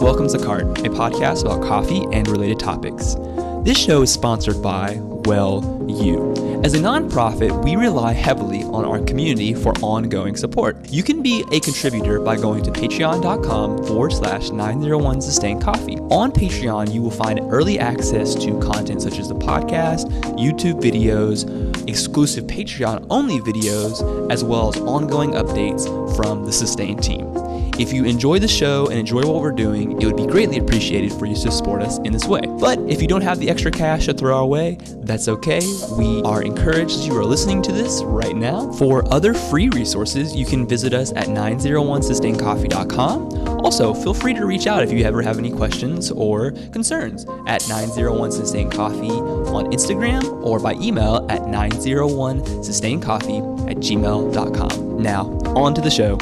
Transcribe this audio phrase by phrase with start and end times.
[0.00, 3.16] Welcome to Cart, a podcast about coffee and related topics.
[3.64, 6.32] This show is sponsored by Well You.
[6.64, 10.90] As a nonprofit, we rely heavily on our community for ongoing support.
[10.90, 15.98] You can be a contributor by going to patreon.com forward slash 901 Sustain Coffee.
[15.98, 21.46] On Patreon, you will find early access to content such as the podcast, YouTube videos,
[21.86, 25.84] exclusive Patreon only videos, as well as ongoing updates
[26.16, 27.49] from the Sustain team.
[27.80, 31.14] If you enjoy the show and enjoy what we're doing, it would be greatly appreciated
[31.14, 32.42] for you to support us in this way.
[32.42, 35.62] But if you don't have the extra cash to throw our way, that's okay.
[35.96, 38.70] We are encouraged you are listening to this right now.
[38.72, 43.64] For other free resources, you can visit us at 901sustaincoffee.com.
[43.64, 47.66] Also, feel free to reach out if you ever have any questions or concerns at
[47.66, 55.02] 901 Sustain Coffee on Instagram or by email at 901sustaincoffee at gmail.com.
[55.02, 56.18] Now, on to the show.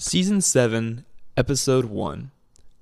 [0.00, 1.04] Season 7,
[1.36, 2.30] Episode 1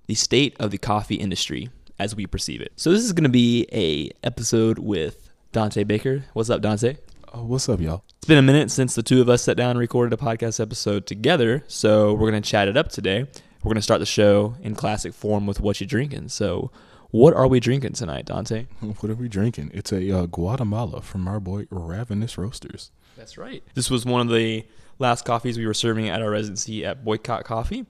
[0.06, 2.74] The State of the Coffee Industry as We Perceive It.
[2.76, 6.26] So, this is going to be a episode with Dante Baker.
[6.34, 6.98] What's up, Dante?
[7.32, 8.04] Oh, what's up, y'all?
[8.18, 10.60] It's been a minute since the two of us sat down and recorded a podcast
[10.60, 13.20] episode together, so we're going to chat it up today.
[13.20, 16.28] We're going to start the show in classic form with what you're drinking.
[16.28, 16.70] So,
[17.12, 18.66] what are we drinking tonight, Dante?
[18.80, 19.70] What are we drinking?
[19.72, 22.90] It's a uh, Guatemala from our boy Ravenous Roasters.
[23.16, 23.62] That's right.
[23.72, 24.66] This was one of the
[24.98, 27.86] last coffees we were serving at our residency at Boycott Coffee.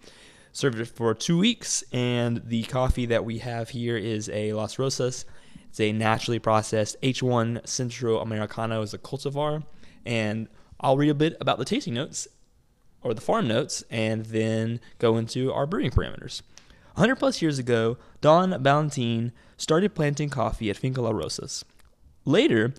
[0.53, 4.79] Served it for two weeks, and the coffee that we have here is a Las
[4.79, 5.27] Rosas.
[5.69, 9.65] It's a naturally processed H1 Centro Americano is a cultivar,
[10.07, 10.49] and
[10.81, 12.27] I'll read a bit about the tasting notes
[13.03, 16.43] or the farm notes, and then go into our brewing parameters.
[16.95, 21.65] 100 plus years ago, Don Valentin started planting coffee at Finca La Rosas.
[22.25, 22.75] Later,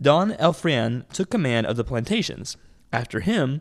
[0.00, 2.56] Don Elfrian took command of the plantations.
[2.94, 3.60] After him,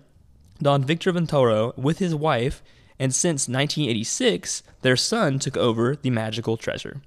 [0.62, 2.62] Don Victor Ventoro, with his wife,
[3.00, 7.02] and since 1986, their son took over the magical treasure.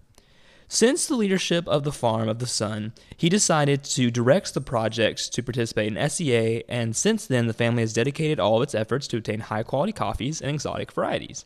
[0.66, 5.32] Since the leadership of the Farm of the Sun, he decided to direct the project
[5.34, 9.06] to participate in SEA, and since then, the family has dedicated all of its efforts
[9.06, 11.44] to obtain high quality coffees and exotic varieties.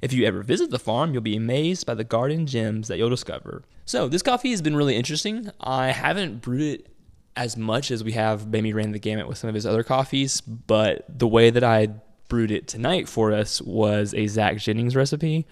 [0.00, 3.10] If you ever visit the farm, you'll be amazed by the garden gems that you'll
[3.10, 3.64] discover.
[3.84, 5.50] So, this coffee has been really interesting.
[5.60, 6.93] I haven't brewed it
[7.36, 10.40] as much as we have maybe ran the gamut with some of his other coffees,
[10.40, 11.88] but the way that I
[12.28, 15.46] brewed it tonight for us was a Zach Jennings recipe,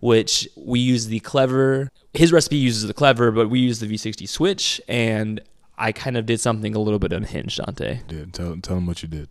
[0.00, 1.90] which we use the clever.
[2.14, 5.40] His recipe uses the clever, but we use the V60 switch, and
[5.78, 8.00] I kind of did something a little bit unhinged, Dante.
[8.08, 9.28] Did tell tell him what you did.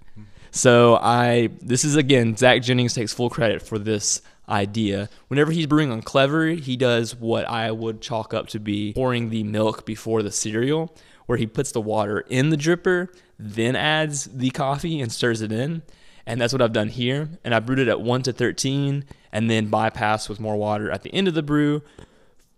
[0.52, 5.10] So I this is again Zach Jennings takes full credit for this idea.
[5.28, 9.30] Whenever he's brewing on Clever, he does what I would chalk up to be pouring
[9.30, 10.96] the milk before the cereal,
[11.30, 13.08] where he puts the water in the dripper,
[13.38, 15.84] then adds the coffee and stirs it in.
[16.26, 17.30] And that's what I've done here.
[17.44, 21.04] And I brewed it at 1 to 13 and then bypassed with more water at
[21.04, 21.84] the end of the brew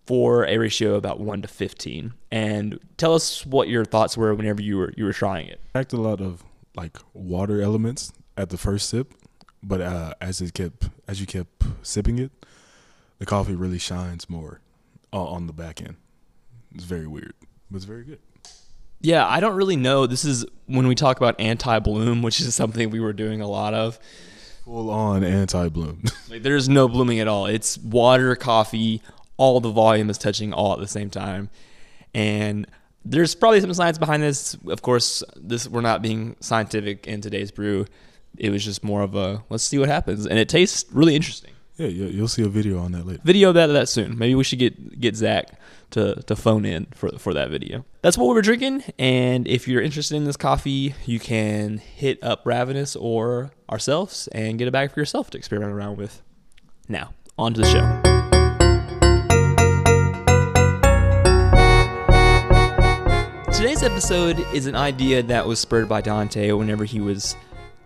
[0.06, 2.14] for a ratio about 1 to 15.
[2.32, 5.60] And tell us what your thoughts were whenever you were you were trying it.
[5.76, 6.42] I Packed a lot of
[6.74, 9.14] like water elements at the first sip,
[9.62, 12.32] but uh, as it kept as you kept sipping it,
[13.20, 14.62] the coffee really shines more
[15.12, 15.98] uh, on the back end.
[16.74, 17.34] It's very weird,
[17.70, 18.20] but it's very good.
[19.02, 20.06] Yeah, I don't really know.
[20.06, 23.74] This is when we talk about anti-bloom, which is something we were doing a lot
[23.74, 24.00] of.
[24.66, 26.04] Full on anti bloom.
[26.30, 27.46] Like there's no blooming at all.
[27.48, 29.02] It's water, coffee,
[29.38, 31.50] all the volume is touching all at the same time.
[32.14, 32.68] And
[33.04, 34.56] there's probably some science behind this.
[34.68, 37.86] Of course, this we're not being scientific in today's brew.
[38.38, 41.52] It was just more of a let's see what happens, and it tastes really interesting.
[41.82, 43.22] Yeah, you- you'll see a video on that later.
[43.24, 44.18] Video that that soon.
[44.18, 45.60] Maybe we should get get Zach
[45.92, 47.86] to to phone in for for that video.
[48.02, 52.20] That's what we were drinking, and if you're interested in this coffee, you can hit
[52.24, 56.22] up Ravenous or ourselves and get a bag for yourself to experiment around with.
[56.88, 58.02] Now, on to the show.
[63.54, 67.36] Today's episode is an idea that was spurred by Dante whenever he was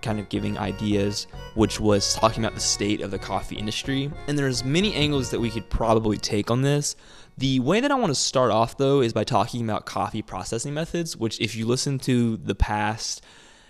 [0.06, 4.12] kind of giving ideas, which was talking about the state of the coffee industry.
[4.28, 6.96] And there's many angles that we could probably take on this.
[7.38, 10.74] The way that I want to start off though is by talking about coffee processing
[10.74, 13.24] methods, which if you listen to the past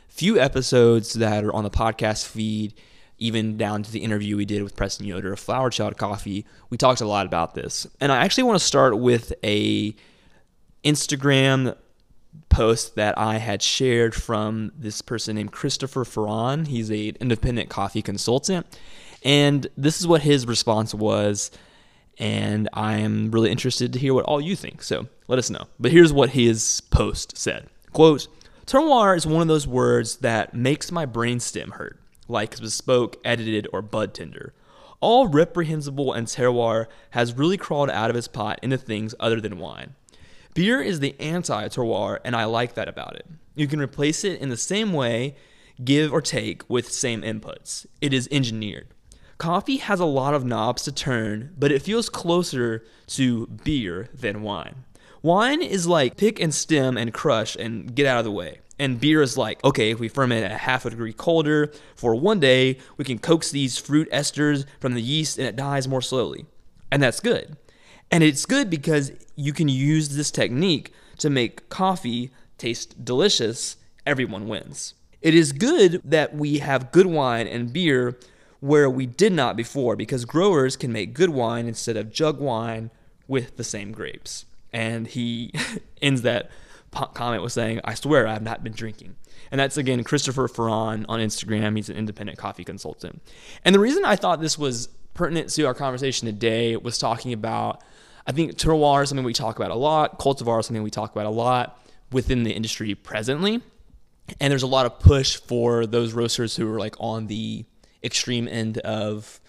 [0.10, 2.74] few episodes that are on the podcast feed,
[3.18, 6.78] even down to the interview we did with Preston Yoder of Flower Child Coffee, we
[6.78, 7.88] talked a lot about this.
[8.02, 9.96] And I actually want to start with a
[10.84, 11.76] Instagram
[12.50, 16.68] post that I had shared from this person named Christopher Feran.
[16.68, 18.66] He's a independent coffee consultant,
[19.24, 21.52] and this is what his response was.
[22.18, 24.84] And I am really interested to hear what all you think.
[24.84, 25.66] So let us know.
[25.78, 28.28] But here's what his post said: "Quote:
[28.66, 33.82] Terroir is one of those words that makes my brainstem hurt, like bespoke, edited, or
[33.82, 34.54] bud tender.
[35.02, 39.60] All reprehensible and terroir has really crawled out of his pot into things other than
[39.60, 39.94] wine.
[40.56, 43.28] Beer is the anti terroir, and I like that about it.
[43.56, 45.36] You can replace it in the same way,
[45.84, 47.86] give or take, with same inputs.
[48.00, 48.88] It is engineered.
[49.38, 54.44] Coffee has a lot of knobs to turn, but it feels closer to beer than
[54.44, 54.86] wine.
[55.22, 58.60] Wine is like pick and stem and crush and get out of the way.
[58.80, 62.40] And beer is like, okay, if we ferment at half a degree colder for one
[62.40, 66.46] day, we can coax these fruit esters from the yeast and it dies more slowly.
[66.92, 67.58] And that's good.
[68.12, 73.78] And it's good because you can use this technique to make coffee taste delicious.
[74.06, 74.94] Everyone wins.
[75.22, 78.18] It is good that we have good wine and beer
[78.60, 82.92] where we did not before because growers can make good wine instead of jug wine
[83.28, 84.46] with the same grapes.
[84.72, 85.52] And he
[86.02, 86.50] ends that
[87.14, 89.16] comment with saying, I swear I have not been drinking.
[89.52, 91.76] And that's again Christopher Feran on Instagram.
[91.76, 93.22] He's an independent coffee consultant.
[93.64, 97.84] And the reason I thought this was pertinent to our conversation today was talking about,
[98.28, 101.12] I think terroir is something we talk about a lot, cultivar is something we talk
[101.12, 101.80] about a lot
[102.12, 103.62] within the industry presently.
[104.40, 107.66] And there's a lot of push for those roasters who are like on the
[108.04, 109.40] extreme end of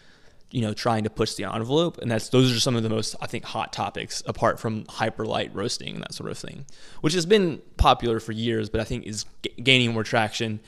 [0.51, 1.99] you know trying to push the envelope.
[1.99, 5.27] And that's those are some of the most i think hot topics apart from hyper
[5.27, 6.65] light roasting and that sort of thing
[7.01, 10.61] which has been popular for years but i think is g- gaining more traction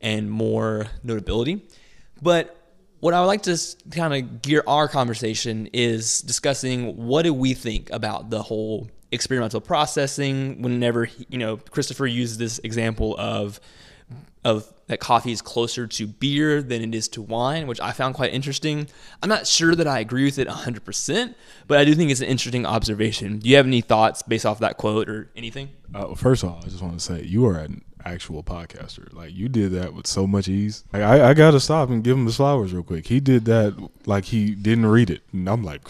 [0.00, 1.62] and more notability.
[2.20, 2.55] But
[3.06, 3.56] what i would like to
[3.92, 9.60] kind of gear our conversation is discussing what do we think about the whole experimental
[9.60, 13.60] processing whenever you know christopher uses this example of
[14.44, 18.14] of that coffee is closer to beer than it is to wine, which I found
[18.14, 18.86] quite interesting.
[19.20, 21.34] I'm not sure that I agree with it 100%,
[21.66, 23.40] but I do think it's an interesting observation.
[23.40, 25.70] Do you have any thoughts based off that quote or anything?
[25.92, 29.12] Uh, first of all, I just want to say you are an actual podcaster.
[29.12, 30.84] Like you did that with so much ease.
[30.92, 33.06] Like, I, I got to stop and give him his flowers real quick.
[33.06, 35.82] He did that like he didn't read it, and I'm like.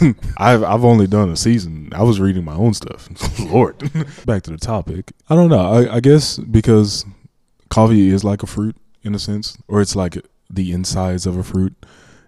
[0.38, 1.90] I've I've only done a season.
[1.94, 3.06] I was reading my own stuff.
[3.38, 3.76] Lord.
[4.24, 5.12] Back to the topic.
[5.28, 5.60] I don't know.
[5.60, 7.04] I, I guess because
[7.68, 10.16] coffee is like a fruit in a sense, or it's like
[10.48, 11.74] the insides of a fruit.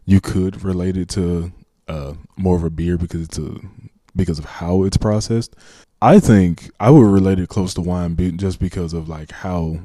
[0.05, 1.51] You could relate it to
[1.89, 3.59] uh, more of a beer because it's a
[4.15, 5.57] because of how it's processed.
[6.07, 9.81] I think I would relate it close to wine just because of like how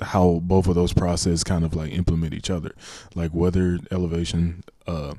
[0.00, 2.70] how both of those processes kind of like implement each other,
[3.16, 5.14] like weather elevation, uh,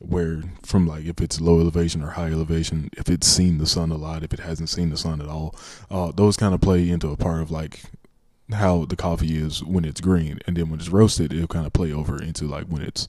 [0.00, 3.92] where from like if it's low elevation or high elevation, if it's seen the sun
[3.92, 5.54] a lot, if it hasn't seen the sun at all,
[5.92, 7.82] uh, those kind of play into a part of like
[8.50, 11.72] how the coffee is when it's green, and then when it's roasted, it'll kind of
[11.72, 13.06] play over into like when it's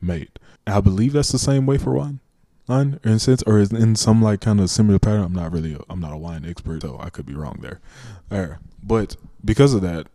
[0.00, 0.30] made.
[0.66, 2.18] I believe that's the same way for wine,
[2.68, 5.22] wine in sense, or is in some like kind of similar pattern.
[5.22, 7.80] I'm not really, a, I'm not a wine expert, so I could be wrong there.
[8.30, 10.06] Uh, but because of that,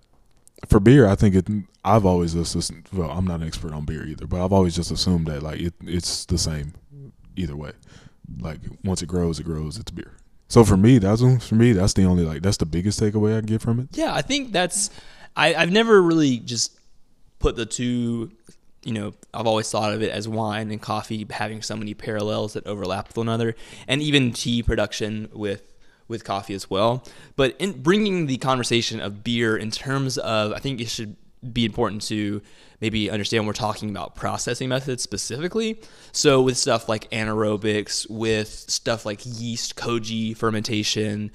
[0.67, 1.47] for beer, I think it.
[1.85, 4.91] I've always just well, I'm not an expert on beer either, but I've always just
[4.91, 6.73] assumed that like it, it's the same
[7.35, 7.71] either way.
[8.39, 9.77] Like once it grows, it grows.
[9.77, 10.13] It's beer.
[10.47, 11.73] So for me, that's for me.
[11.73, 13.89] That's the only like that's the biggest takeaway I get from it.
[13.93, 14.89] Yeah, I think that's.
[15.35, 16.77] I, I've never really just
[17.39, 18.31] put the two.
[18.83, 22.53] You know, I've always thought of it as wine and coffee having so many parallels
[22.53, 23.55] that overlap with one another,
[23.87, 25.73] and even tea production with
[26.07, 27.03] with coffee as well.
[27.35, 31.15] But in bringing the conversation of beer in terms of, I think it should
[31.51, 32.41] be important to
[32.79, 35.81] maybe understand we're talking about processing methods specifically.
[36.11, 41.31] So with stuff like anaerobics, with stuff like yeast, koji fermentation,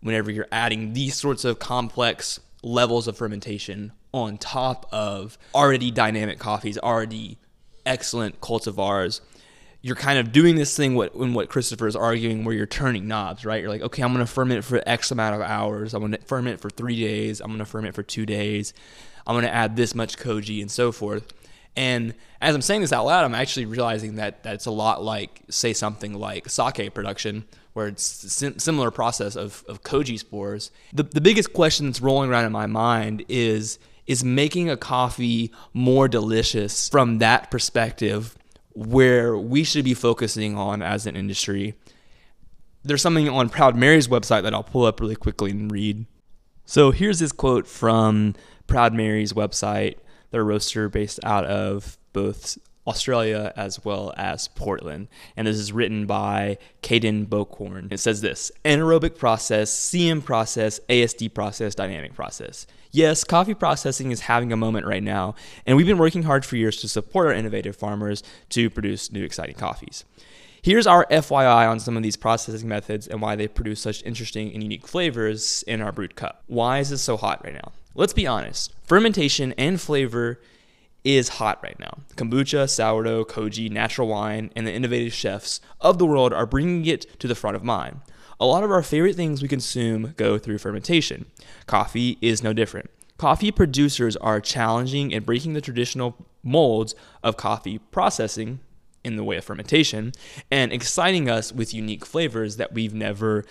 [0.00, 6.38] whenever you're adding these sorts of complex levels of fermentation on top of already dynamic
[6.38, 7.38] coffees, already
[7.84, 9.20] excellent cultivars,
[9.82, 13.06] you're kind of doing this thing what in what Christopher is arguing where you're turning
[13.06, 13.60] knobs, right?
[13.60, 16.70] You're like, okay, I'm gonna ferment for X amount of hours, I'm gonna ferment for
[16.70, 18.72] three days, I'm gonna ferment for two days.
[19.26, 21.32] I'm to add this much koji and so forth.
[21.74, 25.42] And as I'm saying this out loud, I'm actually realizing that that's a lot like,
[25.50, 27.44] say, something like sake production,
[27.74, 30.70] where it's sim- similar process of, of koji spores.
[30.92, 35.52] The, the biggest question that's rolling around in my mind is is making a coffee
[35.72, 38.36] more delicious from that perspective,
[38.74, 41.74] where we should be focusing on as an industry.
[42.84, 46.06] There's something on Proud Mary's website that I'll pull up really quickly and read.
[46.66, 48.34] So here's this quote from
[48.66, 49.96] Proud Mary's website.
[50.30, 55.08] They're roaster based out of both Australia as well as Portland.
[55.36, 57.92] And this is written by Caden Bocorn.
[57.92, 62.66] It says this anaerobic process, CM process, ASD process, dynamic process.
[62.96, 65.34] Yes, coffee processing is having a moment right now,
[65.66, 69.22] and we've been working hard for years to support our innovative farmers to produce new
[69.22, 70.06] exciting coffees.
[70.62, 74.50] Here's our FYI on some of these processing methods and why they produce such interesting
[74.54, 76.42] and unique flavors in our brewed cup.
[76.46, 77.72] Why is this so hot right now?
[77.94, 78.72] Let's be honest.
[78.84, 80.40] Fermentation and flavor
[81.04, 81.98] is hot right now.
[82.16, 87.20] Kombucha, sourdough, koji, natural wine, and the innovative chefs of the world are bringing it
[87.20, 88.00] to the front of mind.
[88.38, 91.24] A lot of our favorite things we consume go through fermentation.
[91.66, 92.90] Coffee is no different.
[93.16, 98.60] Coffee producers are challenging and breaking the traditional molds of coffee processing
[99.02, 100.12] in the way of fermentation
[100.50, 103.44] and exciting us with unique flavors that we've never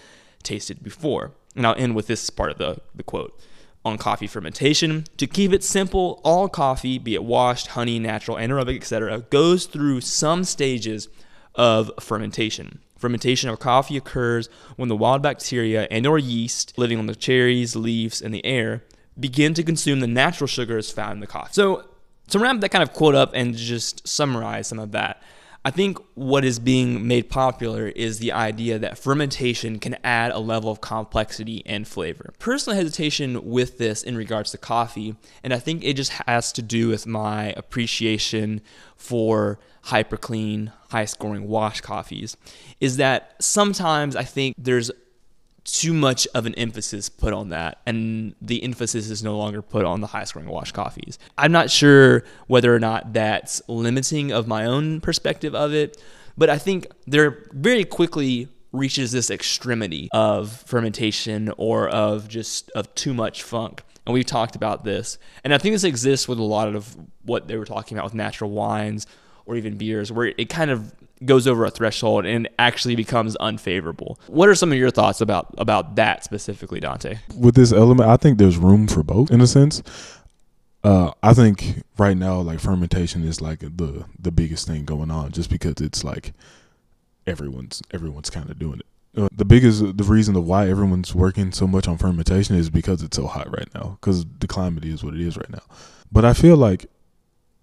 [0.44, 1.32] tasted before.
[1.56, 3.40] And I'll end with this part of the, the quote
[3.84, 5.06] on coffee fermentation.
[5.18, 10.02] To keep it simple, all coffee, be it washed, honey, natural, anaerobic, etc., goes through
[10.02, 11.08] some stages
[11.56, 12.80] of fermentation.
[13.06, 17.76] Fermentation of coffee occurs when the wild bacteria and or yeast living on the cherries,
[17.76, 18.84] leaves, and the air
[19.20, 21.54] begin to consume the natural sugars found in the coffee.
[21.54, 21.88] So
[22.30, 25.22] to wrap that kind of quote up and just summarize some of that,
[25.66, 30.38] I think what is being made popular is the idea that fermentation can add a
[30.38, 32.36] level of complexity and flavor.
[32.38, 36.62] Personal hesitation with this in regards to coffee, and I think it just has to
[36.62, 38.62] do with my appreciation
[38.96, 42.38] for hyper clean, high scoring wash coffees,
[42.80, 44.92] is that sometimes I think there's
[45.66, 49.84] too much of an emphasis put on that, and the emphasis is no longer put
[49.84, 51.20] on the high scoring wash coffees.
[51.38, 56.02] I'm not sure whether or not that's limiting of my own perspective of it,
[56.38, 62.94] but I think there very quickly reaches this extremity of fermentation or of just of
[62.94, 63.84] too much funk.
[64.06, 65.18] And we've talked about this.
[65.44, 68.14] And I think this exists with a lot of what they were talking about with
[68.14, 69.08] natural wines
[69.46, 70.94] or even beers, where it kind of
[71.24, 74.20] goes over a threshold and actually becomes unfavorable.
[74.28, 77.20] What are some of your thoughts about about that specifically, Dante?
[77.38, 79.82] With this element, I think there's room for both in a sense.
[80.84, 85.32] Uh, I think right now, like fermentation is like the the biggest thing going on,
[85.32, 86.34] just because it's like
[87.26, 88.86] everyone's everyone's kind of doing it.
[89.20, 93.02] Uh, the biggest the reason of why everyone's working so much on fermentation is because
[93.02, 93.98] it's so hot right now.
[94.00, 95.64] Because the climate is what it is right now.
[96.12, 96.86] But I feel like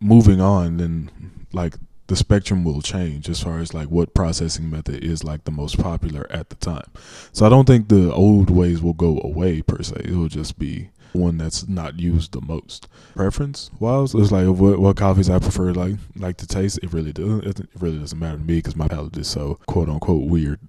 [0.00, 1.10] moving on, then
[1.52, 1.74] like
[2.08, 5.78] the spectrum will change as far as like what processing method is like the most
[5.78, 6.90] popular at the time.
[7.32, 10.02] So I don't think the old ways will go away per se.
[10.04, 12.88] It will just be one that's not used the most.
[13.14, 16.80] Preference wise, it's like what what coffees I prefer like like to taste.
[16.82, 19.88] It really doesn't It really doesn't matter to me because my palate is so quote
[19.88, 20.60] unquote weird.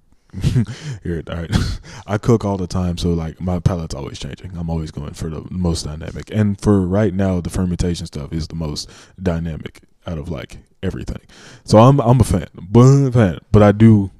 [1.04, 1.30] Weird.
[1.30, 1.56] All right.
[2.08, 4.56] I cook all the time, so like my palate's always changing.
[4.56, 6.28] I'm always going for the most dynamic.
[6.32, 8.90] And for right now, the fermentation stuff is the most
[9.22, 11.20] dynamic out of like everything.
[11.64, 14.10] So I'm I'm a fan, but fan, but I do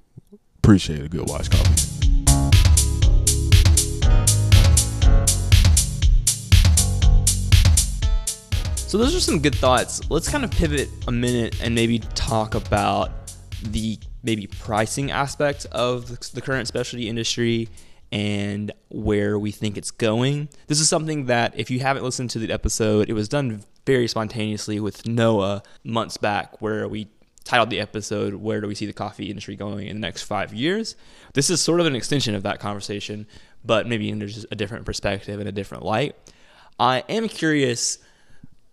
[0.59, 1.85] appreciate a good watch coffee.
[8.95, 10.09] So those are some good thoughts.
[10.09, 13.11] Let's kind of pivot a minute and maybe talk about
[13.61, 17.69] the maybe pricing aspect of the current specialty industry
[18.13, 20.49] and where we think it's going.
[20.69, 24.09] This is something that if you haven't listened to the episode, it was done very
[24.09, 27.09] spontaneously with Noah months back, where we
[27.45, 30.55] titled the episode "Where do we see the coffee industry going in the next five
[30.55, 30.97] years?"
[31.35, 33.27] This is sort of an extension of that conversation,
[33.65, 36.17] but maybe in there's a different perspective and a different light.
[36.79, 37.99] I am curious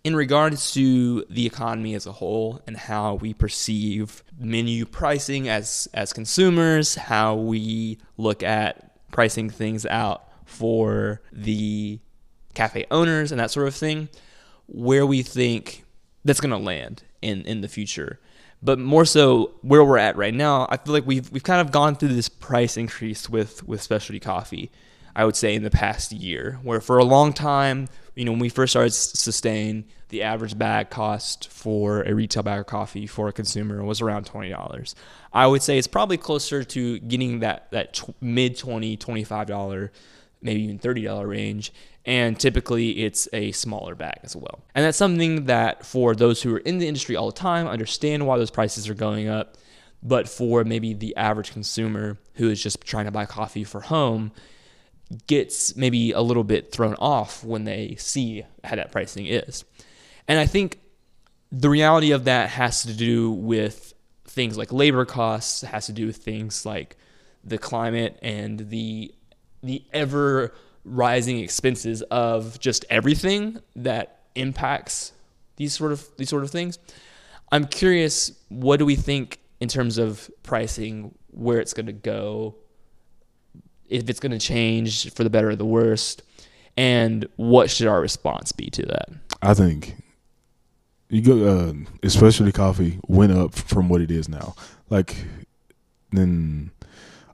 [0.04, 5.86] in regards to the economy as a whole and how we perceive menu pricing as
[5.94, 12.00] as consumers, how we look at pricing things out for the
[12.54, 14.08] cafe owners and that sort of thing
[14.66, 15.84] where we think
[16.24, 18.18] that's going to land in in the future.
[18.62, 21.72] But more so where we're at right now, I feel like we've we've kind of
[21.72, 24.70] gone through this price increase with with specialty coffee.
[25.14, 28.40] I would say in the past year, where for a long time, you know, when
[28.40, 33.28] we first started sustain, the average bag cost for a retail bag of coffee for
[33.28, 34.94] a consumer was around twenty dollars.
[35.32, 39.92] I would say it's probably closer to getting that that t- mid 20 25 dollar,
[40.42, 41.72] maybe even thirty dollar range
[42.04, 44.60] and typically it's a smaller bag as well.
[44.74, 48.26] And that's something that for those who are in the industry all the time understand
[48.26, 49.56] why those prices are going up,
[50.02, 54.32] but for maybe the average consumer who is just trying to buy coffee for home
[55.26, 59.64] gets maybe a little bit thrown off when they see how that pricing is.
[60.26, 60.80] And I think
[61.52, 63.92] the reality of that has to do with
[64.24, 66.96] things like labor costs, has to do with things like
[67.44, 69.14] the climate and the
[69.62, 70.52] the ever
[70.84, 75.12] rising expenses of just everything that impacts
[75.56, 76.78] these sort of these sort of things.
[77.50, 82.56] I'm curious, what do we think in terms of pricing, where it's going to go,
[83.88, 86.22] if it's going to change for the better or the worst,
[86.76, 89.08] and what should our response be to that?
[89.42, 89.96] I think
[91.10, 94.54] you go, uh, especially coffee went up from what it is now.
[94.88, 95.26] Like
[96.10, 96.70] then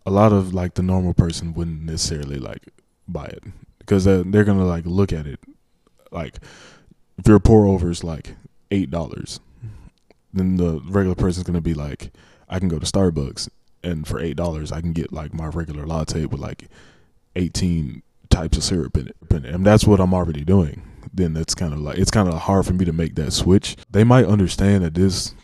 [0.09, 2.69] a lot of like the normal person wouldn't necessarily like
[3.07, 3.43] buy it
[3.79, 5.41] because uh, they're gonna like look at it
[6.11, 6.38] like
[7.19, 8.35] if your pour over is like
[8.71, 9.41] eight dollars,
[10.33, 12.12] then the regular person's gonna be like,
[12.49, 13.49] I can go to Starbucks
[13.83, 16.69] and for eight dollars I can get like my regular latte with like
[17.37, 20.83] eighteen types of syrup in it, and that's what I'm already doing.
[21.12, 23.77] Then it's kind of like it's kind of hard for me to make that switch.
[23.91, 25.35] They might understand that this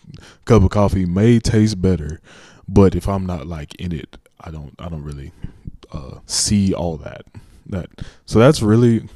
[0.45, 2.21] cup of coffee may taste better,
[2.69, 5.33] but if I'm not like in it, I don't I don't really
[5.93, 7.25] uh, see all that
[7.67, 7.89] that.
[8.27, 9.09] So that's really,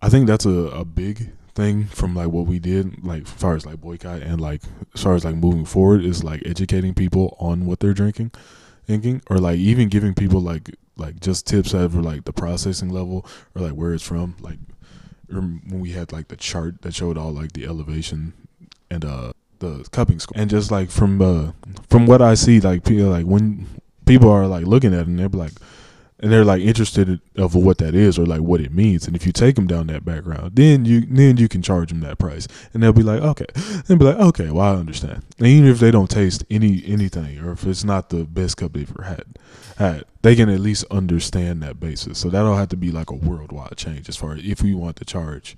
[0.00, 3.54] I think that's a a big thing from like what we did, like as far
[3.54, 4.62] as like boycott and like
[4.94, 8.32] as far as like moving forward is like educating people on what they're drinking,
[8.86, 13.26] thinking, or like even giving people like like just tips over like the processing level
[13.54, 14.36] or like where it's from.
[14.40, 14.58] Like
[15.28, 18.34] when we had like the chart that showed all like the elevation
[18.90, 21.52] and uh the cupping score, and just like from uh
[21.88, 23.66] from what I see, like people like when
[24.06, 25.52] people are like looking at it and they're like
[26.20, 29.06] and they're like interested of what that is or like what it means.
[29.06, 32.00] And if you take them down that background, then you then you can charge them
[32.00, 33.46] that price, and they'll be like, okay,
[33.86, 35.22] they'll be like, okay, well I understand.
[35.38, 38.72] And even if they don't taste any anything, or if it's not the best cup
[38.72, 39.24] they've ever had,
[39.76, 42.18] had they can at least understand that basis.
[42.18, 44.96] So that'll have to be like a worldwide change as far as if we want
[44.96, 45.56] to charge,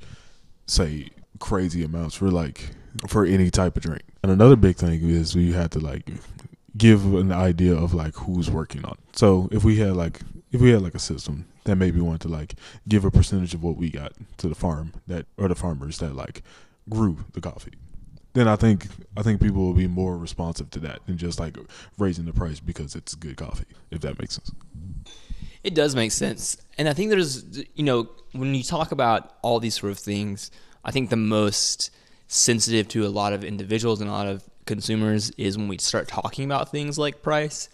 [0.66, 2.70] say, crazy amounts for like
[3.08, 4.02] for any type of drink.
[4.22, 6.10] And another big thing is we had to like
[6.76, 8.92] give an idea of like who's working on.
[8.92, 9.18] It.
[9.18, 10.20] So if we had like
[10.52, 12.54] if we had like a system that maybe wanted to like
[12.88, 16.14] give a percentage of what we got to the farm that or the farmers that
[16.14, 16.42] like
[16.88, 17.72] grew the coffee
[18.36, 18.86] then I think
[19.16, 21.56] I think people will be more responsive to that than just like
[21.96, 24.52] raising the price because it's good coffee, if that makes sense.
[25.64, 26.58] It does make sense.
[26.76, 30.50] And I think there's you know, when you talk about all these sort of things,
[30.84, 31.90] I think the most
[32.28, 36.08] sensitive to a lot of individuals and a lot of consumers is when we start
[36.08, 37.68] talking about things like price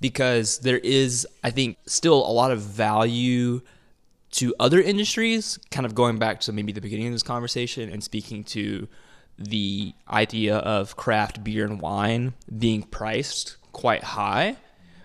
[0.00, 3.60] because there is, I think, still a lot of value
[4.32, 8.02] to other industries, kind of going back to maybe the beginning of this conversation and
[8.02, 8.88] speaking to
[9.38, 14.56] the idea of craft beer and wine being priced quite high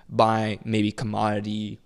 [0.10, 1.80] by maybe commodity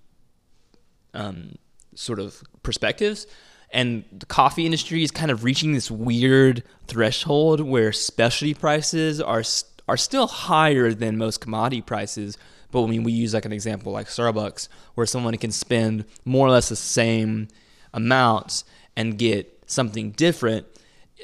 [1.13, 1.55] um,
[1.95, 3.27] sort of perspectives.
[3.73, 9.43] And the coffee industry is kind of reaching this weird threshold where specialty prices are
[9.87, 12.37] are still higher than most commodity prices,
[12.71, 16.47] but I mean, we use like an example like Starbucks, where someone can spend more
[16.47, 17.49] or less the same
[17.93, 18.63] amounts
[18.95, 20.65] and get something different.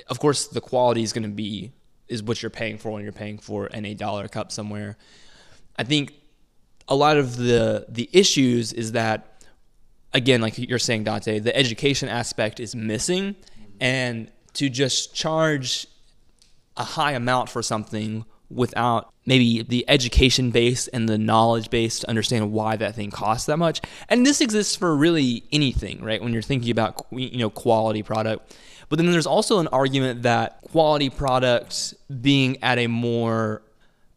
[0.07, 1.71] Of course, the quality is going to be
[2.07, 4.97] is what you're paying for when you're paying for an eight dollar cup somewhere.
[5.77, 6.13] I think
[6.88, 9.37] a lot of the the issues is that
[10.13, 13.35] again, like you're saying, Dante, the education aspect is missing,
[13.79, 15.87] and to just charge
[16.75, 22.09] a high amount for something without maybe the education base and the knowledge base to
[22.09, 23.81] understand why that thing costs that much.
[24.07, 26.21] And this exists for really anything, right?
[26.21, 28.55] When you're thinking about you know quality product.
[28.89, 33.61] But then there's also an argument that quality products being at a more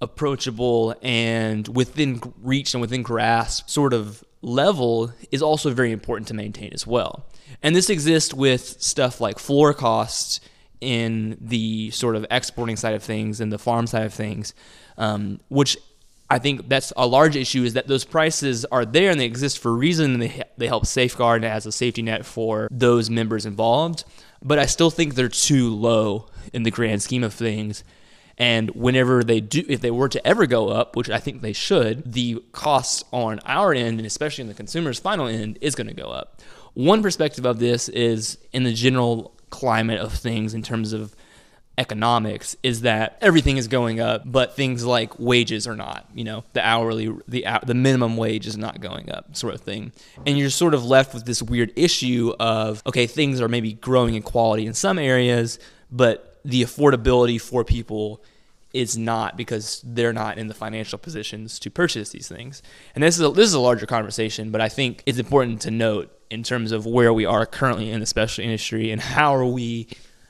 [0.01, 6.35] approachable and within reach and within grasp sort of level is also very important to
[6.35, 7.27] maintain as well.
[7.63, 10.41] And this exists with stuff like floor costs
[10.81, 14.55] in the sort of exporting side of things and the farm side of things,
[14.97, 15.77] um, which
[16.31, 19.59] I think that's a large issue is that those prices are there and they exist
[19.59, 23.45] for a reason and they, they help safeguard as a safety net for those members
[23.45, 24.05] involved.
[24.41, 27.85] But I still think they're too low in the grand scheme of things.
[28.41, 31.53] And whenever they do, if they were to ever go up, which I think they
[31.53, 35.89] should, the costs on our end, and especially in the consumer's final end, is going
[35.89, 36.41] to go up.
[36.73, 41.15] One perspective of this is in the general climate of things in terms of
[41.77, 46.09] economics is that everything is going up, but things like wages are not.
[46.15, 49.93] You know, the hourly, the the minimum wage is not going up, sort of thing.
[50.25, 54.15] And you're sort of left with this weird issue of okay, things are maybe growing
[54.15, 55.59] in quality in some areas,
[55.91, 58.23] but the affordability for people
[58.73, 62.63] is not because they're not in the financial positions to purchase these things.
[62.95, 65.71] And this is a, this is a larger conversation, but I think it's important to
[65.71, 69.45] note in terms of where we are currently in the special industry and how are
[69.45, 69.89] we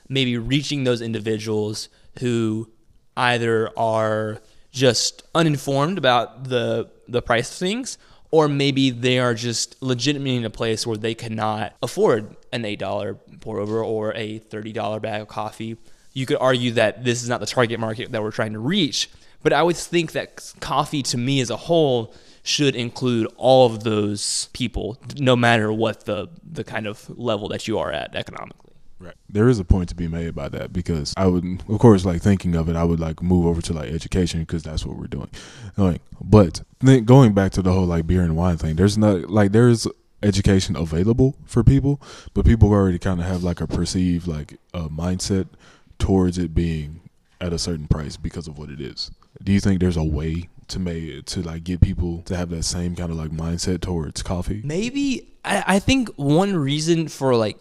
[0.09, 1.87] maybe reaching those individuals
[2.19, 2.69] who
[3.15, 7.97] either are just uninformed about the the price of things
[8.31, 13.19] or maybe they are just legitimately in a place where they cannot afford an $8
[13.41, 15.77] pour over or a $30 bag of coffee.
[16.13, 19.09] You could argue that this is not the target market that we're trying to reach,
[19.43, 23.83] but I would think that coffee to me as a whole should include all of
[23.83, 28.71] those people, no matter what the the kind of level that you are at economically.
[28.99, 29.15] Right.
[29.27, 32.21] There is a point to be made by that because I would, of course, like
[32.21, 35.07] thinking of it, I would like move over to like education because that's what we're
[35.07, 35.29] doing.
[35.75, 39.27] Like, but then going back to the whole like beer and wine thing, there's not
[39.29, 39.87] like there's
[40.21, 41.99] education available for people,
[42.35, 45.47] but people already kind of have like a perceived like a mindset
[46.01, 46.99] towards it being
[47.39, 49.11] at a certain price because of what it is.
[49.43, 52.63] Do you think there's a way to make to like get people to have that
[52.63, 54.61] same kind of like mindset towards coffee?
[54.65, 57.57] Maybe I, I think one reason for like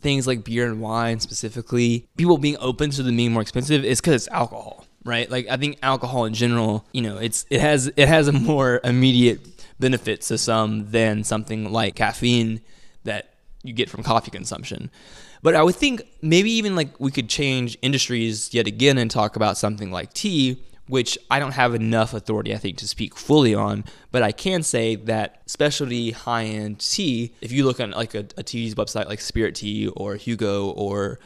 [0.00, 4.00] things like beer and wine specifically, people being open to them being more expensive is
[4.00, 5.30] because it's alcohol, right?
[5.30, 8.80] Like I think alcohol in general, you know, it's it has it has a more
[8.82, 9.40] immediate
[9.78, 12.62] benefit to some than something like caffeine
[13.04, 14.90] that you get from coffee consumption.
[15.42, 19.36] But I would think maybe even like we could change industries yet again and talk
[19.36, 23.54] about something like tea which I don't have enough authority, I think, to speak fully
[23.54, 23.84] on.
[24.10, 28.26] But I can say that specialty high end tea, if you look on like a,
[28.36, 31.18] a tea's website like Spirit Tea or Hugo or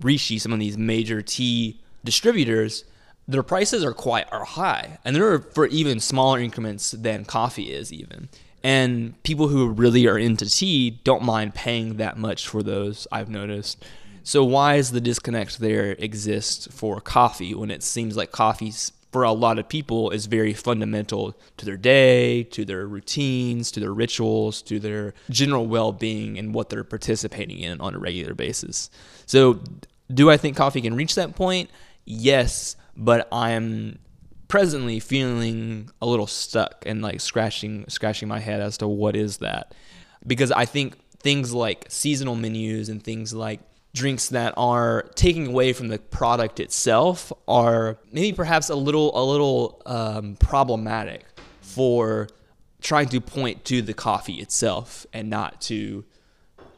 [0.00, 2.84] Rishi, some of these major tea distributors,
[3.28, 7.92] their prices are quite are high, and they're for even smaller increments than coffee is
[7.92, 8.28] even.
[8.66, 13.06] And people who really are into tea don't mind paying that much for those.
[13.12, 13.84] I've noticed.
[14.24, 19.22] So why is the disconnect there exist for coffee when it seems like coffee's for
[19.22, 23.94] a lot of people is very fundamental to their day, to their routines, to their
[23.94, 28.90] rituals, to their general well-being and what they're participating in on a regular basis.
[29.26, 29.60] So,
[30.12, 31.70] do I think coffee can reach that point?
[32.04, 34.00] Yes, but I'm
[34.48, 39.38] presently feeling a little stuck and like scratching scratching my head as to what is
[39.38, 39.74] that.
[40.26, 43.60] Because I think things like seasonal menus and things like
[43.94, 49.24] drinks that are taking away from the product itself are maybe perhaps a little a
[49.24, 51.24] little um, problematic
[51.60, 52.28] for
[52.80, 56.04] trying to point to the coffee itself and not to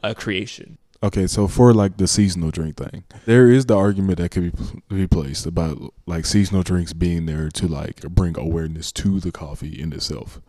[0.02, 0.78] a creation.
[1.00, 4.52] Okay, so for like the seasonal drink thing, there is the argument that could
[4.88, 9.30] be be placed about like seasonal drinks being there to like bring awareness to the
[9.30, 10.40] coffee in itself.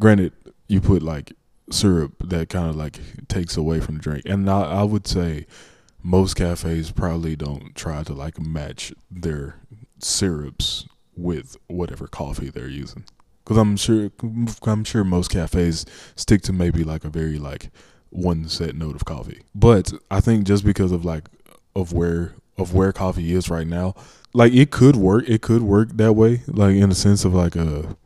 [0.00, 0.32] Granted,
[0.66, 1.34] you put like
[1.70, 5.46] syrup that kind of like takes away from the drink, and I, I would say
[6.02, 9.56] most cafes probably don't try to like match their
[9.98, 13.04] syrups with whatever coffee they're using.
[13.44, 14.10] Cause I'm sure
[14.62, 15.84] I'm sure most cafes
[16.16, 17.70] stick to maybe like a very like
[18.10, 19.42] one set note of coffee.
[19.54, 21.24] But I think just because of like
[21.74, 23.94] of where of where coffee is right now,
[24.32, 25.28] like it could work.
[25.28, 27.96] It could work that way, like in the sense of like a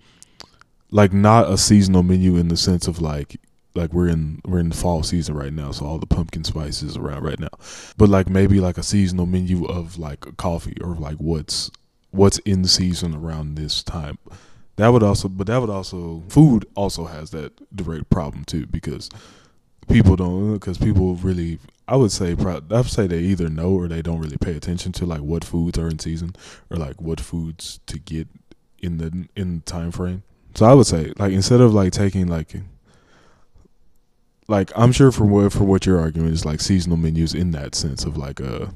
[0.91, 3.41] like not a seasonal menu in the sense of like
[3.75, 6.83] like we're in we're in the fall season right now, so all the pumpkin spice
[6.83, 7.49] is around right now.
[7.97, 11.71] But like maybe like a seasonal menu of like coffee or like what's
[12.11, 14.19] what's in season around this time.
[14.77, 19.11] That would also, but that would also food also has that direct problem too because
[19.89, 23.89] people don't because people really I would say I would say they either know or
[23.89, 26.35] they don't really pay attention to like what foods are in season
[26.71, 28.29] or like what foods to get
[28.79, 30.23] in the in the time frame.
[30.55, 32.55] So I would say like instead of like taking like
[34.49, 37.75] like I'm sure from what for what you're arguing is like seasonal menus in that
[37.75, 38.67] sense of like uh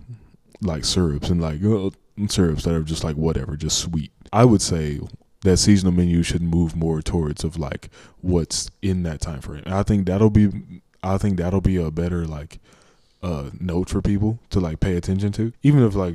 [0.63, 1.91] like syrups and like uh,
[2.29, 4.11] syrups that are just like whatever, just sweet.
[4.33, 5.01] I would say
[5.43, 7.91] that seasonal menu should move more towards of like
[8.21, 9.63] what's in that time frame.
[9.65, 10.51] And I think that'll be
[11.07, 12.59] I think that'll be a better like
[13.23, 15.53] uh note for people to like pay attention to.
[15.63, 16.15] Even if like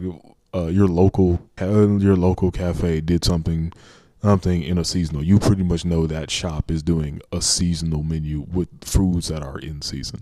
[0.53, 3.73] uh your local your local cafe did something
[4.21, 8.41] something in a seasonal, you pretty much know that shop is doing a seasonal menu
[8.51, 10.21] with foods that are in season.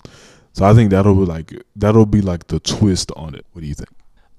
[0.53, 3.45] So I think that'll be like that'll be like the twist on it.
[3.53, 3.89] What do you think?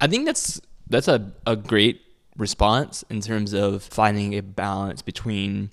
[0.00, 2.00] I think that's that's a, a great
[2.36, 5.70] response in terms of finding a balance between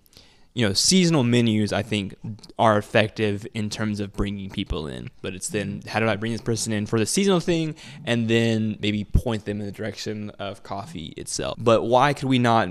[0.57, 2.15] you know seasonal menus i think
[2.59, 5.09] are effective in terms of bringing people in.
[5.21, 5.89] But it's then mm-hmm.
[5.89, 7.75] how do i bring this person in for the seasonal thing?
[8.05, 11.57] And then maybe point them in the direction of coffee itself.
[11.59, 12.69] But why could we not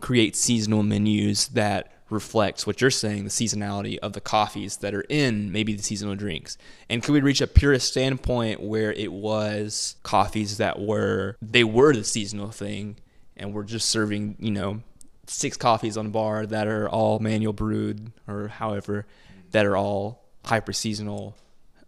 [0.00, 5.04] create seasonal menus that reflects what you're saying the seasonality of the coffees that are
[5.10, 6.58] in maybe the seasonal drinks?
[6.88, 11.94] And could we reach a purist standpoint where it was coffees that were they were
[11.94, 12.96] the seasonal thing
[13.36, 14.82] and we're just serving you know
[15.28, 19.06] six coffees on bar that are all manual brewed or however
[19.50, 21.36] that are all hyper seasonal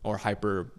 [0.03, 0.71] or hyper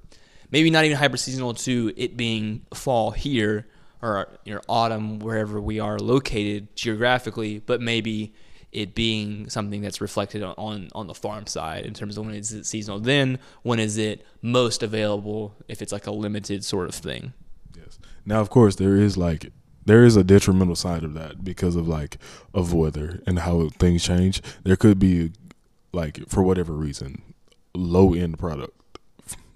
[0.52, 3.68] maybe not even hyper seasonal to it being fall here
[4.02, 8.34] or you know, autumn wherever we are located geographically but maybe
[8.72, 12.54] it being something that's reflected on on the farm side in terms of when is
[12.54, 16.96] it seasonal then when is it most available if it's like a limited sort of
[16.96, 17.34] thing.
[17.78, 18.00] Yes.
[18.26, 19.52] Now of course there is like
[19.86, 22.18] there is a detrimental side of that because of like
[22.54, 24.42] of weather and how things change.
[24.64, 25.32] There could be
[25.94, 27.22] like for whatever reason
[27.74, 28.78] low end product.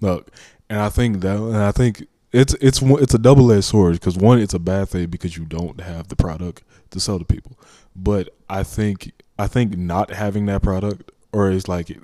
[0.00, 0.30] Look,
[0.68, 4.16] and I think that and I think it's it's it's a double edged sword because
[4.16, 7.58] one, it's a bad thing because you don't have the product to sell to people.
[7.94, 11.96] But I think I think not having that product or it's like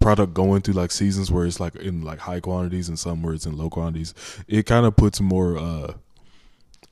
[0.00, 3.34] product going through like seasons where it's like in like high quantities and some where
[3.34, 4.14] it's in low quantities,
[4.48, 5.56] it kind of puts more.
[5.56, 5.94] uh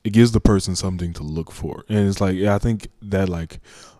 [0.03, 3.29] It gives the person something to look for, and it's like yeah, I think that
[3.29, 3.59] like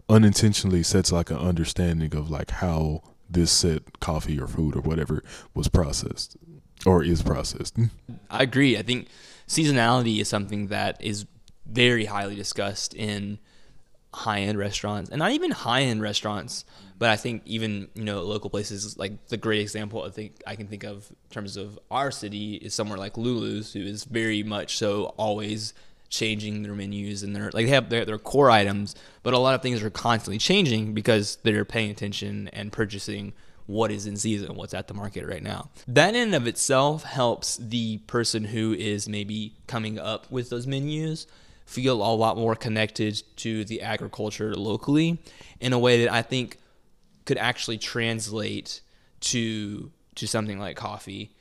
[0.09, 5.23] unintentionally sets like an understanding of like how this said coffee or food or whatever
[5.53, 6.35] was processed
[6.85, 7.77] or is processed.
[8.29, 8.77] I agree.
[8.77, 9.07] I think
[9.47, 11.25] seasonality is something that is
[11.65, 13.39] very highly discussed in
[14.13, 16.65] high end restaurants, and not even high end restaurants,
[16.97, 18.97] but I think even you know local places.
[18.97, 22.55] Like the great example I think I can think of in terms of our city
[22.55, 25.73] is somewhere like Lulu's, who is very much so always
[26.11, 28.93] changing their menus and their like they have their, their core items,
[29.23, 33.33] but a lot of things are constantly changing because they're paying attention and purchasing
[33.65, 35.69] what is in season, what's at the market right now.
[35.87, 40.67] That in and of itself helps the person who is maybe coming up with those
[40.67, 41.25] menus
[41.65, 45.19] feel a lot more connected to the agriculture locally
[45.61, 46.57] in a way that I think
[47.25, 48.81] could actually translate
[49.21, 51.31] to to something like coffee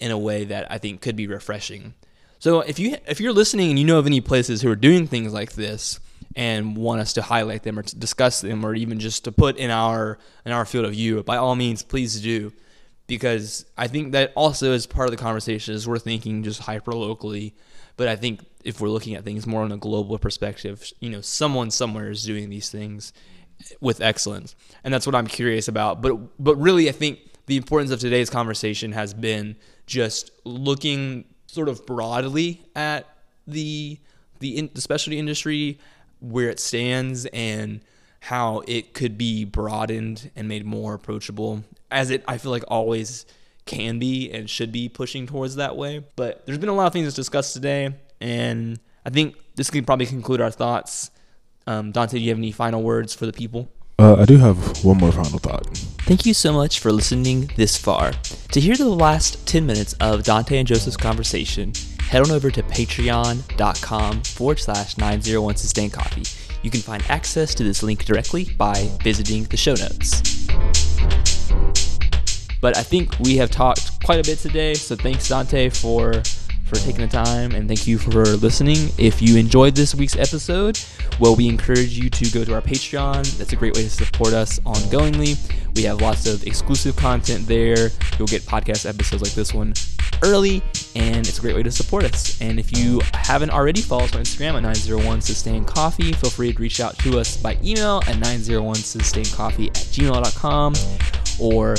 [0.00, 1.94] in a way that I think could be refreshing.
[2.38, 5.06] So if you if you're listening and you know of any places who are doing
[5.06, 6.00] things like this
[6.34, 9.56] and want us to highlight them or to discuss them or even just to put
[9.56, 12.52] in our in our field of view, by all means, please do,
[13.06, 15.74] because I think that also is part of the conversation.
[15.74, 17.54] Is we're thinking just hyper locally,
[17.96, 21.22] but I think if we're looking at things more on a global perspective, you know,
[21.22, 23.12] someone somewhere is doing these things
[23.80, 26.02] with excellence, and that's what I'm curious about.
[26.02, 31.24] But but really, I think the importance of today's conversation has been just looking
[31.56, 33.08] sort of broadly at
[33.46, 33.98] the
[34.38, 35.78] the, in, the specialty industry
[36.20, 37.80] where it stands and
[38.20, 43.24] how it could be broadened and made more approachable as it I feel like always
[43.64, 46.04] can be and should be pushing towards that way.
[46.14, 50.06] But there's been a lot of things discussed today and I think this can probably
[50.06, 51.10] conclude our thoughts.
[51.66, 53.70] Um, Dante, do you have any final words for the people?
[53.98, 55.66] Uh, I do have one more final thought.
[56.06, 58.12] Thank you so much for listening this far.
[58.52, 62.62] To hear the last 10 minutes of Dante and Joseph's conversation, head on over to
[62.62, 66.24] patreon.com forward slash 901 Sustain Coffee.
[66.62, 70.46] You can find access to this link directly by visiting the show notes.
[72.60, 76.22] But I think we have talked quite a bit today, so thanks, Dante, for
[76.66, 78.90] for taking the time and thank you for listening.
[78.98, 80.78] If you enjoyed this week's episode,
[81.20, 83.38] well, we encourage you to go to our Patreon.
[83.38, 85.38] That's a great way to support us ongoingly.
[85.76, 87.90] We have lots of exclusive content there.
[88.18, 89.74] You'll get podcast episodes like this one
[90.22, 90.62] early,
[90.94, 92.40] and it's a great way to support us.
[92.40, 96.12] And if you haven't already, follow us on Instagram at 901 Sustain Coffee.
[96.12, 100.74] Feel free to reach out to us by email at 901 Sustain Coffee at gmail.com
[101.38, 101.76] or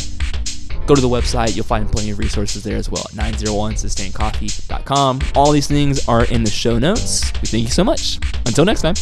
[0.88, 1.56] go to the website.
[1.56, 5.22] You'll find plenty of resources there as well at 901sustaincoffee.com.
[5.36, 7.32] All these things are in the show notes.
[7.42, 8.18] We thank you so much.
[8.46, 8.96] Until next time.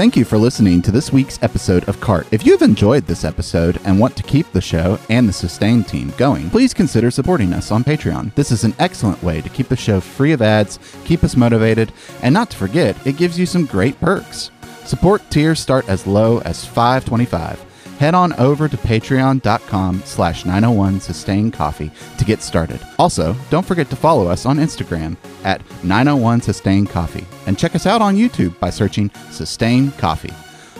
[0.00, 2.26] Thank you for listening to this week's episode of CART.
[2.32, 6.10] If you've enjoyed this episode and want to keep the show and the Sustain team
[6.16, 8.34] going, please consider supporting us on Patreon.
[8.34, 11.92] This is an excellent way to keep the show free of ads, keep us motivated,
[12.22, 14.50] and not to forget, it gives you some great perks.
[14.86, 17.69] Support tiers start as low as 525
[18.00, 22.80] head on over to patreon.com slash 901 sustain coffee to get started.
[22.98, 27.86] Also don't forget to follow us on instagram at 901 sustain coffee and check us
[27.86, 30.32] out on youtube by searching sustain coffee.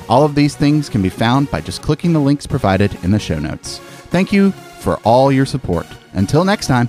[0.09, 3.19] All of these things can be found by just clicking the links provided in the
[3.19, 3.79] show notes.
[4.09, 5.87] Thank you for all your support.
[6.15, 6.89] Until next time